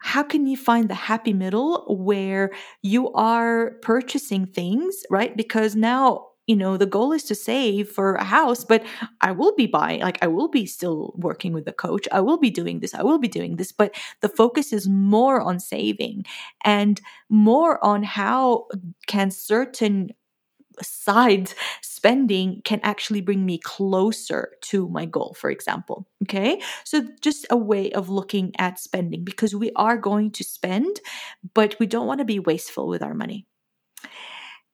how 0.00 0.22
can 0.22 0.46
you 0.46 0.56
find 0.56 0.88
the 0.88 0.94
happy 0.94 1.32
middle 1.32 1.86
where 1.98 2.52
you 2.82 3.12
are 3.12 3.72
purchasing 3.82 4.46
things, 4.46 5.02
right? 5.10 5.36
Because 5.36 5.76
now 5.76 6.26
you 6.46 6.56
know 6.56 6.76
the 6.76 6.86
goal 6.86 7.12
is 7.12 7.24
to 7.24 7.34
save 7.34 7.90
for 7.90 8.14
a 8.16 8.24
house 8.24 8.64
but 8.64 8.82
i 9.20 9.30
will 9.32 9.54
be 9.56 9.66
buying 9.66 10.00
like 10.00 10.18
i 10.22 10.26
will 10.26 10.48
be 10.48 10.66
still 10.66 11.14
working 11.16 11.52
with 11.52 11.64
the 11.66 11.72
coach 11.72 12.08
i 12.12 12.20
will 12.20 12.38
be 12.38 12.50
doing 12.50 12.80
this 12.80 12.94
i 12.94 13.02
will 13.02 13.18
be 13.18 13.28
doing 13.28 13.56
this 13.56 13.72
but 13.72 13.94
the 14.22 14.28
focus 14.28 14.72
is 14.72 14.88
more 14.88 15.40
on 15.40 15.60
saving 15.60 16.24
and 16.64 17.00
more 17.28 17.84
on 17.84 18.02
how 18.02 18.66
can 19.06 19.30
certain 19.30 20.10
side 20.82 21.52
spending 21.98 22.62
can 22.64 22.80
actually 22.82 23.20
bring 23.20 23.44
me 23.44 23.58
closer 23.58 24.42
to 24.70 24.88
my 24.88 25.04
goal, 25.04 25.34
for 25.38 25.50
example. 25.50 26.06
Okay. 26.22 26.60
So 26.84 27.06
just 27.20 27.46
a 27.50 27.56
way 27.56 27.90
of 27.92 28.08
looking 28.08 28.52
at 28.58 28.78
spending 28.78 29.24
because 29.24 29.54
we 29.54 29.72
are 29.74 29.98
going 29.98 30.30
to 30.32 30.44
spend, 30.44 31.00
but 31.54 31.76
we 31.80 31.86
don't 31.86 32.06
want 32.06 32.20
to 32.20 32.24
be 32.34 32.38
wasteful 32.38 32.86
with 32.86 33.02
our 33.02 33.14
money. 33.14 33.46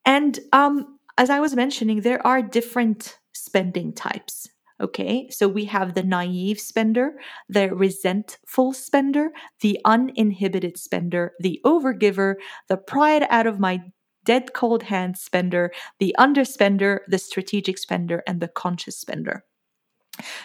And 0.04 0.38
um, 0.52 0.98
as 1.16 1.30
I 1.30 1.40
was 1.40 1.56
mentioning, 1.56 2.02
there 2.02 2.24
are 2.26 2.42
different 2.42 3.18
spending 3.32 3.94
types. 3.94 4.48
Okay, 4.80 5.28
so 5.30 5.46
we 5.46 5.66
have 5.66 5.94
the 5.94 6.02
naive 6.02 6.58
spender, 6.58 7.14
the 7.48 7.72
resentful 7.72 8.72
spender, 8.72 9.30
the 9.60 9.78
uninhibited 9.84 10.76
spender, 10.76 11.32
the 11.38 11.60
overgiver, 11.64 12.34
the 12.68 12.76
pride 12.76 13.24
out 13.30 13.46
of 13.46 13.60
my 13.60 13.80
dead 14.24 14.52
cold 14.54 14.84
hand 14.84 15.16
spender, 15.16 15.72
the 15.98 16.14
underspender, 16.18 17.00
the 17.08 17.18
strategic 17.18 17.78
spender, 17.78 18.22
and 18.26 18.40
the 18.40 18.48
conscious 18.48 18.98
spender. 18.98 19.44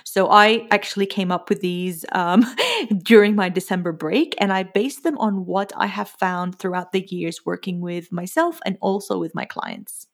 So 0.04 0.30
I 0.30 0.68
actually 0.72 1.06
came 1.06 1.32
up 1.32 1.50
with 1.50 1.62
these 1.62 2.06
um, 2.12 2.46
during 3.04 3.36
my 3.36 3.50
December 3.50 3.92
break, 3.92 4.36
and 4.40 4.52
I 4.52 4.64
based 4.64 5.04
them 5.04 5.18
on 5.18 5.46
what 5.46 5.72
I 5.76 5.88
have 5.88 6.10
found 6.10 6.58
throughout 6.58 6.92
the 6.92 7.06
years 7.08 7.46
working 7.46 7.82
with 7.82 8.12
myself 8.12 8.60
and 8.66 8.78
also 8.82 9.20
with 9.20 9.36
my 9.36 9.46
clients. 9.46 10.08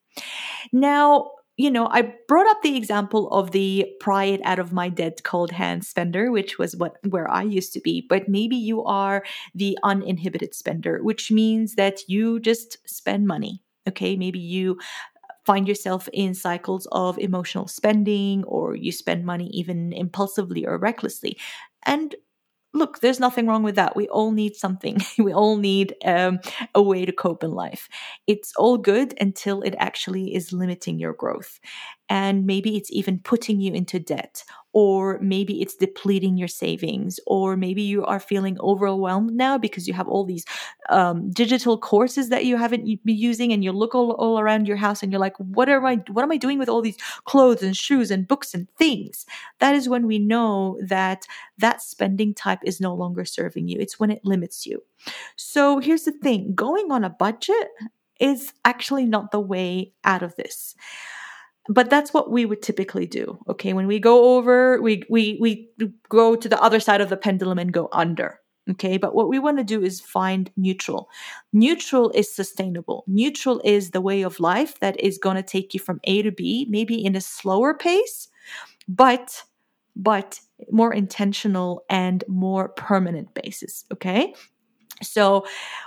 Now, 0.72 1.30
you 1.56 1.70
know, 1.70 1.88
I 1.90 2.12
brought 2.28 2.46
up 2.48 2.62
the 2.62 2.76
example 2.76 3.30
of 3.30 3.52
the 3.52 3.86
pry 4.00 4.24
it 4.24 4.40
out 4.44 4.58
of 4.58 4.72
my 4.72 4.88
dead 4.88 5.22
cold 5.24 5.52
hand 5.52 5.84
spender, 5.84 6.30
which 6.30 6.58
was 6.58 6.76
what 6.76 6.96
where 7.08 7.30
I 7.30 7.42
used 7.42 7.72
to 7.74 7.80
be. 7.80 8.04
But 8.06 8.28
maybe 8.28 8.56
you 8.56 8.84
are 8.84 9.24
the 9.54 9.78
uninhibited 9.82 10.54
spender, 10.54 11.02
which 11.02 11.30
means 11.30 11.74
that 11.76 12.00
you 12.08 12.40
just 12.40 12.78
spend 12.88 13.26
money. 13.26 13.62
Okay, 13.88 14.16
maybe 14.16 14.38
you 14.38 14.78
find 15.44 15.68
yourself 15.68 16.08
in 16.12 16.34
cycles 16.34 16.86
of 16.92 17.18
emotional 17.18 17.68
spending 17.68 18.44
or 18.44 18.74
you 18.74 18.90
spend 18.92 19.24
money 19.24 19.48
even 19.52 19.92
impulsively 19.92 20.66
or 20.66 20.78
recklessly. 20.78 21.38
And 21.84 22.16
look, 22.76 23.00
there's 23.00 23.20
nothing 23.20 23.46
wrong 23.46 23.62
with 23.62 23.76
that. 23.76 23.96
We 23.96 24.08
all 24.08 24.32
need 24.32 24.54
something. 24.56 24.98
we 25.18 25.32
all 25.32 25.56
need 25.56 25.94
um, 26.04 26.40
a 26.74 26.82
way 26.82 27.04
to 27.04 27.12
cope 27.12 27.42
in 27.42 27.50
life. 27.50 27.88
It's 28.26 28.52
all 28.56 28.78
good 28.78 29.14
until 29.20 29.62
it 29.62 29.74
actually 29.78 30.34
is 30.34 30.52
limiting 30.52 30.98
your 30.98 31.14
growth. 31.14 31.58
And 32.08 32.46
maybe 32.46 32.76
it's 32.76 32.90
even 32.92 33.18
putting 33.18 33.60
you 33.60 33.72
into 33.72 33.98
debt 33.98 34.44
or 34.76 35.18
maybe 35.22 35.62
it's 35.62 35.74
depleting 35.74 36.36
your 36.36 36.48
savings, 36.48 37.18
or 37.26 37.56
maybe 37.56 37.80
you 37.80 38.04
are 38.04 38.20
feeling 38.20 38.60
overwhelmed 38.60 39.32
now 39.32 39.56
because 39.56 39.88
you 39.88 39.94
have 39.94 40.06
all 40.06 40.22
these 40.22 40.44
um, 40.90 41.30
digital 41.30 41.78
courses 41.78 42.28
that 42.28 42.44
you 42.44 42.58
haven't 42.58 42.84
been 43.02 43.16
using, 43.16 43.54
and 43.54 43.64
you 43.64 43.72
look 43.72 43.94
all, 43.94 44.10
all 44.18 44.38
around 44.38 44.68
your 44.68 44.76
house 44.76 45.02
and 45.02 45.10
you're 45.10 45.18
like, 45.18 45.34
what 45.38 45.70
am 45.70 45.86
I, 45.86 45.94
what 46.10 46.24
am 46.24 46.30
I 46.30 46.36
doing 46.36 46.58
with 46.58 46.68
all 46.68 46.82
these 46.82 46.98
clothes 47.24 47.62
and 47.62 47.74
shoes 47.74 48.10
and 48.10 48.28
books 48.28 48.52
and 48.52 48.68
things? 48.76 49.24
That 49.60 49.74
is 49.74 49.88
when 49.88 50.06
we 50.06 50.18
know 50.18 50.78
that 50.86 51.24
that 51.56 51.80
spending 51.80 52.34
type 52.34 52.60
is 52.62 52.78
no 52.78 52.94
longer 52.94 53.24
serving 53.24 53.68
you. 53.68 53.78
It's 53.80 53.98
when 53.98 54.10
it 54.10 54.26
limits 54.26 54.66
you. 54.66 54.82
So 55.36 55.78
here's 55.78 56.04
the 56.04 56.12
thing: 56.12 56.54
going 56.54 56.92
on 56.92 57.02
a 57.02 57.08
budget 57.08 57.68
is 58.20 58.52
actually 58.66 59.06
not 59.06 59.30
the 59.30 59.40
way 59.40 59.94
out 60.04 60.22
of 60.22 60.36
this 60.36 60.74
but 61.68 61.90
that's 61.90 62.12
what 62.14 62.30
we 62.30 62.46
would 62.46 62.62
typically 62.62 63.06
do 63.06 63.38
okay? 63.48 63.72
When 63.72 63.86
we 63.86 63.98
go 63.98 64.36
over 64.36 64.80
we 64.80 65.02
we 65.08 65.38
we 65.40 65.68
go 66.08 66.36
to 66.36 66.48
the 66.48 66.62
other 66.62 66.80
side 66.80 67.00
of 67.00 67.08
the 67.08 67.16
pendulum 67.16 67.58
and 67.58 67.72
go 67.72 67.88
under 67.92 68.40
okay? 68.70 68.96
But 68.96 69.14
what 69.14 69.28
we 69.28 69.38
want 69.38 69.58
to 69.58 69.64
do 69.64 69.82
is 69.82 70.00
find 70.00 70.50
neutral. 70.56 71.08
Neutral 71.52 72.10
is 72.10 72.34
sustainable. 72.34 73.04
Neutral 73.06 73.60
is 73.64 73.90
the 73.90 74.00
way 74.00 74.22
of 74.22 74.40
life 74.40 74.80
that 74.80 74.98
is 75.00 75.18
going 75.18 75.36
to 75.36 75.42
take 75.42 75.72
you 75.72 75.80
from 75.80 76.00
a 76.04 76.22
to 76.22 76.32
b 76.32 76.66
maybe 76.68 77.04
in 77.04 77.16
a 77.16 77.20
slower 77.20 77.74
pace 77.74 78.28
but 78.88 79.44
but 79.94 80.40
more 80.70 80.92
intentional 80.92 81.84
and 81.88 82.24
more 82.28 82.68
permanent 82.70 83.32
basis 83.34 83.84
okay 83.92 84.34
So 85.02 85.46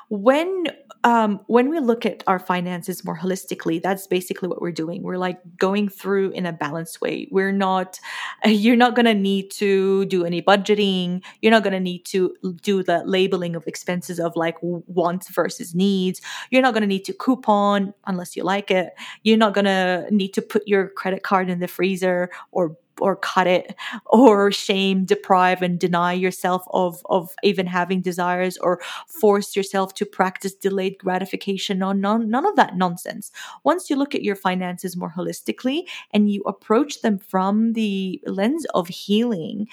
when 0.10 0.66
um, 1.04 1.40
when 1.48 1.70
we 1.70 1.80
look 1.80 2.06
at 2.06 2.24
our 2.28 2.40
finances 2.40 3.06
more 3.06 3.18
holistically, 3.18 3.82
that's 3.82 4.06
basically 4.06 4.50
what 4.50 4.62
we're 4.62 4.72
doing. 4.74 5.02
We're 5.02 5.18
like 5.18 5.40
going 5.58 5.88
through 5.88 6.32
in 6.32 6.46
a 6.46 6.52
balanced 6.52 7.00
way. 7.00 7.30
We're 7.32 7.54
not, 7.54 8.00
you're 8.46 8.76
not 8.76 8.96
going 8.96 9.06
to 9.06 9.14
need 9.14 9.50
to 9.52 10.06
do 10.06 10.26
any 10.26 10.42
budgeting. 10.42 11.24
You're 11.42 11.52
not 11.52 11.64
going 11.64 11.74
to 11.74 11.80
need 11.80 12.06
to 12.08 12.36
do 12.62 12.84
the 12.84 13.04
labeling 13.06 13.56
of 13.56 13.66
expenses 13.66 14.20
of 14.20 14.36
like 14.36 14.58
wants 14.62 15.30
versus 15.30 15.74
needs. 15.74 16.22
You're 16.52 16.62
not 16.62 16.74
going 16.74 16.82
to 16.82 16.88
need 16.88 17.06
to 17.06 17.14
coupon 17.14 17.94
unless 18.06 18.36
you 18.36 18.44
like 18.44 18.70
it. 18.70 18.94
You're 19.24 19.38
not 19.38 19.54
going 19.54 19.66
to 19.66 20.06
need 20.12 20.34
to 20.34 20.42
put 20.42 20.68
your 20.68 20.90
credit 20.90 21.24
card 21.24 21.50
in 21.50 21.60
the 21.60 21.68
freezer 21.70 22.30
or 22.52 22.76
or 23.02 23.16
cut 23.16 23.48
it 23.48 23.76
or 24.06 24.52
shame 24.52 25.06
deprive 25.06 25.62
and 25.62 25.80
deny 25.80 26.14
yourself 26.14 26.64
of 26.72 27.02
of 27.06 27.34
even 27.44 27.66
having 27.68 28.02
desires 28.02 28.58
or 28.58 28.82
force 29.08 29.56
yourself 29.56 29.94
to 29.94 30.06
practice 30.06 30.54
delayed 30.54 30.98
gratification 30.98 31.84
or 31.84 31.94
none, 31.94 32.30
none 32.30 32.46
of 32.46 32.56
that 32.56 32.78
nonsense. 32.78 33.32
Once 33.64 33.90
you 33.90 33.96
look 33.96 34.16
at 34.16 34.24
your 34.24 34.36
finances 34.36 34.96
more 34.96 35.14
holistically 35.16 35.84
and 36.12 36.32
you 36.32 36.42
approach 36.44 37.02
them 37.02 37.18
from 37.18 37.74
the 37.74 38.22
lens 38.26 38.66
of 38.74 38.88
healing 38.88 39.68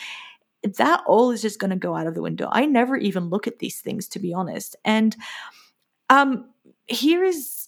that 0.63 1.03
all 1.07 1.31
is 1.31 1.43
just 1.43 1.61
going 1.61 1.71
to 1.71 1.77
go 1.77 1.95
out 1.95 2.07
of 2.09 2.15
the 2.15 2.23
window. 2.23 2.49
I 2.51 2.67
never 2.67 2.97
even 2.97 3.29
look 3.29 3.47
at 3.47 3.61
these 3.61 3.81
things 3.81 4.09
to 4.09 4.19
be 4.19 4.35
honest. 4.35 4.75
And 4.85 5.17
um 6.11 6.49
here 6.87 7.25
is 7.25 7.66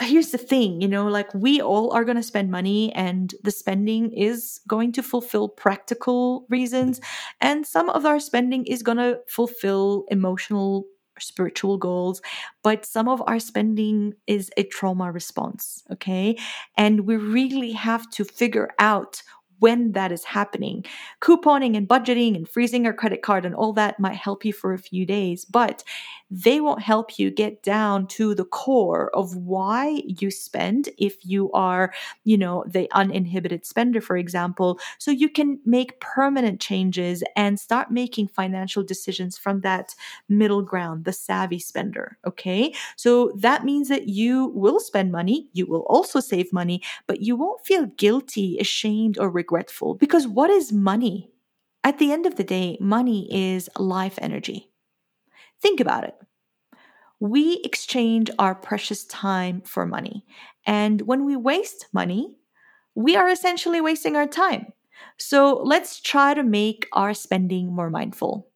here's 0.00 0.30
the 0.30 0.38
thing, 0.38 0.80
you 0.80 0.88
know, 0.88 1.06
like 1.08 1.32
we 1.34 1.60
all 1.60 1.92
are 1.92 2.04
going 2.04 2.16
to 2.16 2.22
spend 2.22 2.50
money 2.50 2.92
and 2.94 3.34
the 3.42 3.50
spending 3.50 4.12
is 4.12 4.60
going 4.68 4.92
to 4.92 5.02
fulfill 5.02 5.48
practical 5.48 6.46
reasons. 6.48 7.00
And 7.40 7.66
some 7.66 7.90
of 7.90 8.06
our 8.06 8.20
spending 8.20 8.64
is 8.66 8.82
going 8.82 8.98
to 8.98 9.20
fulfill 9.28 10.04
emotional, 10.08 10.84
spiritual 11.18 11.78
goals. 11.78 12.22
But 12.62 12.84
some 12.84 13.08
of 13.08 13.22
our 13.26 13.40
spending 13.40 14.14
is 14.26 14.50
a 14.56 14.62
trauma 14.64 15.10
response. 15.10 15.82
Okay. 15.90 16.38
And 16.76 17.00
we 17.00 17.16
really 17.16 17.72
have 17.72 18.08
to 18.10 18.24
figure 18.24 18.70
out 18.78 19.22
when 19.58 19.92
that 19.92 20.12
is 20.12 20.24
happening. 20.24 20.84
Couponing 21.20 21.76
and 21.76 21.88
budgeting 21.88 22.36
and 22.36 22.48
freezing 22.48 22.84
your 22.84 22.92
credit 22.92 23.22
card 23.22 23.44
and 23.44 23.54
all 23.54 23.72
that 23.72 23.98
might 23.98 24.16
help 24.16 24.44
you 24.44 24.52
for 24.52 24.72
a 24.72 24.78
few 24.78 25.04
days, 25.06 25.44
but 25.44 25.82
they 26.30 26.60
won't 26.60 26.82
help 26.82 27.18
you 27.18 27.30
get 27.30 27.62
down 27.62 28.06
to 28.06 28.34
the 28.34 28.44
core 28.44 29.10
of 29.14 29.34
why 29.36 30.02
you 30.04 30.30
spend 30.30 30.88
if 30.98 31.16
you 31.24 31.50
are, 31.52 31.92
you 32.24 32.36
know, 32.36 32.64
the 32.66 32.88
uninhibited 32.92 33.64
spender, 33.64 34.00
for 34.00 34.16
example. 34.16 34.78
So 34.98 35.10
you 35.10 35.28
can 35.28 35.58
make 35.64 36.00
permanent 36.00 36.60
changes 36.60 37.22
and 37.36 37.58
start 37.58 37.90
making 37.90 38.28
financial 38.28 38.82
decisions 38.82 39.38
from 39.38 39.60
that 39.62 39.94
middle 40.28 40.62
ground, 40.62 41.04
the 41.04 41.12
savvy 41.12 41.58
spender. 41.58 42.18
Okay. 42.26 42.74
So 42.96 43.32
that 43.38 43.64
means 43.64 43.88
that 43.88 44.08
you 44.08 44.48
will 44.48 44.80
spend 44.80 45.12
money, 45.12 45.48
you 45.52 45.66
will 45.66 45.86
also 45.88 46.20
save 46.20 46.52
money, 46.52 46.82
but 47.06 47.20
you 47.22 47.36
won't 47.36 47.64
feel 47.64 47.86
guilty, 47.86 48.58
ashamed, 48.58 49.18
or 49.18 49.30
regretful 49.48 49.94
because 49.94 50.26
what 50.26 50.50
is 50.50 50.72
money? 50.72 51.30
At 51.82 51.98
the 51.98 52.12
end 52.12 52.26
of 52.26 52.36
the 52.36 52.44
day, 52.44 52.76
money 52.80 53.28
is 53.30 53.70
life 53.78 54.18
energy. 54.20 54.70
Think 55.62 55.80
about 55.80 56.04
it. 56.04 56.14
We 57.18 57.60
exchange 57.64 58.30
our 58.38 58.54
precious 58.54 59.04
time 59.06 59.62
for 59.62 59.86
money. 59.86 60.24
And 60.66 61.02
when 61.02 61.24
we 61.24 61.34
waste 61.34 61.86
money, 61.92 62.36
we 62.94 63.16
are 63.16 63.28
essentially 63.28 63.80
wasting 63.80 64.16
our 64.16 64.26
time. 64.26 64.72
So 65.16 65.62
let's 65.64 66.00
try 66.00 66.34
to 66.34 66.42
make 66.42 66.86
our 66.92 67.14
spending 67.14 67.72
more 67.72 67.90
mindful. 67.90 68.48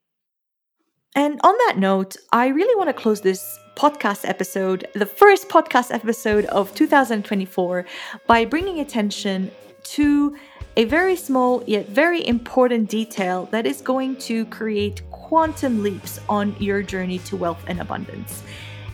And 1.14 1.40
on 1.42 1.54
that 1.66 1.78
note, 1.78 2.16
I 2.32 2.48
really 2.48 2.76
want 2.76 2.88
to 2.88 3.02
close 3.02 3.20
this 3.20 3.58
podcast 3.76 4.28
episode, 4.28 4.86
the 4.94 5.06
first 5.06 5.48
podcast 5.48 5.92
episode 5.92 6.44
of 6.46 6.74
2024, 6.74 7.86
by 8.26 8.44
bringing 8.44 8.80
attention 8.80 9.50
to 9.84 10.36
a 10.76 10.84
very 10.84 11.16
small 11.16 11.62
yet 11.66 11.88
very 11.88 12.26
important 12.26 12.88
detail 12.88 13.46
that 13.50 13.66
is 13.66 13.82
going 13.82 14.16
to 14.16 14.46
create 14.46 15.02
quantum 15.10 15.82
leaps 15.82 16.18
on 16.28 16.56
your 16.58 16.82
journey 16.82 17.18
to 17.18 17.36
wealth 17.36 17.62
and 17.66 17.80
abundance, 17.80 18.42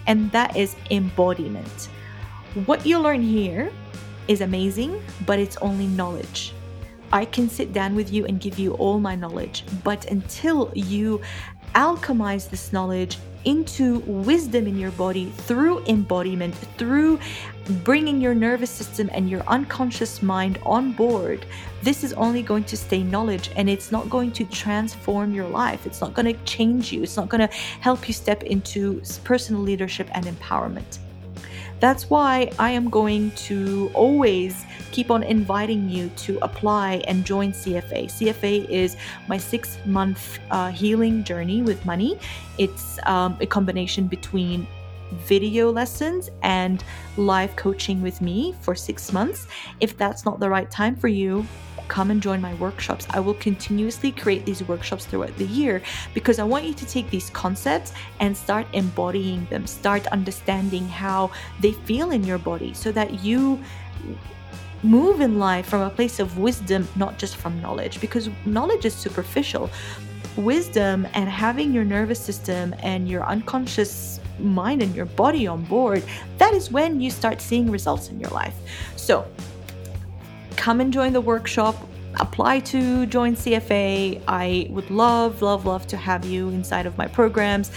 and 0.07 0.31
that 0.33 0.57
is 0.57 0.75
embodiment. 0.91 1.89
What 2.67 2.85
you 2.85 2.99
learn 2.99 3.23
here 3.23 3.71
is 4.27 4.41
amazing, 4.41 5.01
but 5.27 5.39
it's 5.39 5.57
only 5.59 5.87
knowledge. 5.87 6.53
I 7.13 7.25
can 7.25 7.49
sit 7.49 7.73
down 7.73 7.95
with 7.95 8.13
you 8.13 8.27
and 8.27 8.41
give 8.41 8.59
you 8.59 8.75
all 8.75 8.99
my 8.99 9.15
knowledge, 9.15 9.65
but 9.85 10.11
until 10.11 10.73
you 10.75 11.23
alchemize 11.75 12.51
this 12.51 12.73
knowledge 12.73 13.19
into 13.45 14.01
wisdom 14.01 14.67
in 14.67 14.79
your 14.79 14.91
body 14.93 15.27
through 15.31 15.85
embodiment, 15.87 16.55
through 16.77 17.19
bringing 17.85 18.21
your 18.21 18.35
nervous 18.35 18.71
system 18.71 19.11
and 19.13 19.29
your 19.29 19.43
unconscious 19.43 20.23
mind 20.23 20.59
on 20.65 20.93
board, 20.93 21.45
this 21.83 22.03
is 22.03 22.13
only 22.15 22.43
going 22.43 22.65
to 22.65 22.77
stay 22.77 23.03
knowledge 23.03 23.51
and 23.57 23.69
it's 23.69 23.93
not 23.93 24.09
going 24.11 24.33
to 24.33 24.45
transform 24.47 25.35
your 25.35 25.49
life. 25.49 25.87
It's 25.87 26.01
not 26.01 26.15
going 26.15 26.27
to 26.27 26.45
change 26.45 26.93
you. 26.93 27.03
It's 27.03 27.17
not 27.17 27.29
going 27.29 27.47
to 27.47 27.55
help 27.81 28.09
you 28.09 28.15
step 28.15 28.43
into 28.43 29.03
personal 29.25 29.61
leadership 29.63 30.09
and 30.13 30.25
empowerment. 30.25 30.99
That's 31.81 32.11
why 32.11 32.51
I 32.59 32.71
am 32.71 32.91
going 32.91 33.31
to 33.47 33.91
always 33.95 34.65
keep 34.91 35.11
on 35.11 35.23
inviting 35.23 35.89
you 35.89 36.11
to 36.17 36.39
apply 36.43 37.03
and 37.07 37.25
join 37.25 37.53
CFA. 37.53 38.07
CFA 38.07 38.69
is 38.69 38.97
my 39.29 39.39
six 39.39 39.79
month 39.87 40.41
uh, 40.51 40.71
healing 40.71 41.23
journey 41.23 41.63
with 41.63 41.85
money. 41.87 42.19
It's 42.59 42.99
um, 43.07 43.37
a 43.41 43.47
combination 43.47 44.09
between 44.09 44.67
video 45.13 45.71
lessons 45.71 46.31
and 46.43 46.85
live 47.17 47.55
coaching 47.57 48.03
with 48.03 48.21
me 48.21 48.55
for 48.61 48.75
six 48.75 49.13
months. 49.13 49.47
If 49.81 49.97
that's 49.97 50.25
not 50.25 50.41
the 50.41 50.51
right 50.51 50.71
time 50.71 50.97
for 50.97 51.09
you, 51.09 51.47
come 51.89 52.11
and 52.11 52.23
join 52.23 52.41
my 52.41 52.55
workshops. 52.55 53.07
I 53.11 53.21
will 53.21 53.35
continuously 53.35 54.13
create 54.13 54.45
these 54.45 54.63
workshops 54.63 55.05
throughout 55.07 55.37
the 55.37 55.47
year 55.47 55.83
because 56.15 56.39
I 56.39 56.45
want 56.45 56.65
you 56.65 56.75
to 56.75 56.87
take 56.87 57.11
these 57.11 57.31
concepts 57.31 57.93
and 58.21 58.37
start 58.37 58.67
embodying 58.73 59.47
them, 59.47 59.67
start 59.67 60.07
understanding 60.09 60.89
how 60.89 61.31
they 61.61 61.73
feel 61.73 62.11
in 62.11 62.25
your 62.25 62.39
body 62.39 62.75
so 62.75 62.93
that 62.93 63.25
you 63.25 63.63
move 64.83 65.21
in 65.21 65.39
life 65.39 65.67
from 65.67 65.83
a 65.83 65.91
place 65.91 66.21
of 66.21 66.39
wisdom, 66.39 66.87
not 66.97 67.19
just 67.19 67.37
from 67.37 67.61
knowledge, 67.61 68.01
because 68.01 68.31
knowledge 68.45 68.85
is 68.85 68.95
superficial. 68.95 69.71
Wisdom 70.37 71.07
and 71.15 71.29
having 71.29 71.73
your 71.73 71.85
nervous 71.85 72.21
system 72.21 72.75
and 72.81 73.09
your 73.09 73.25
unconscious 73.27 74.21
mind 74.39 74.83
and 74.83 74.95
your 74.95 75.07
body 75.07 75.47
on 75.47 75.65
board, 75.65 76.03
that 76.39 76.55
is 76.55 76.71
when 76.71 77.01
you 77.01 77.11
start 77.11 77.41
seeing 77.41 77.71
results 77.71 78.09
in 78.09 78.21
your 78.21 78.31
life. 78.31 78.55
So, 78.97 79.27
come 80.69 80.83
and 80.83 80.93
join 80.93 81.15
the 81.15 81.21
workshop. 81.35 81.75
Apply 82.21 82.61
to 82.61 83.07
join 83.07 83.35
CFA. 83.35 84.21
I 84.29 84.67
would 84.69 84.91
love, 84.91 85.41
love, 85.41 85.65
love 85.65 85.87
to 85.87 85.97
have 85.97 86.27
you 86.27 86.51
inside 86.51 86.85
of 86.85 86.99
my 86.99 87.07
programs. 87.07 87.71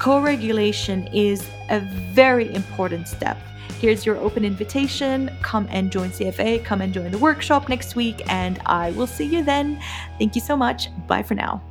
Co 0.00 0.20
regulation 0.20 1.06
is 1.14 1.48
a 1.70 1.78
very 2.12 2.52
important 2.52 3.06
step. 3.06 3.38
Here's 3.78 4.04
your 4.04 4.16
open 4.16 4.44
invitation. 4.44 5.30
Come 5.42 5.68
and 5.70 5.92
join 5.92 6.10
CFA. 6.10 6.64
Come 6.64 6.80
and 6.80 6.92
join 6.92 7.12
the 7.12 7.18
workshop 7.18 7.68
next 7.68 7.94
week, 7.94 8.20
and 8.28 8.60
I 8.66 8.90
will 8.90 9.06
see 9.06 9.26
you 9.26 9.44
then. 9.44 9.80
Thank 10.18 10.34
you 10.34 10.40
so 10.40 10.56
much. 10.56 10.88
Bye 11.06 11.22
for 11.22 11.36
now. 11.36 11.62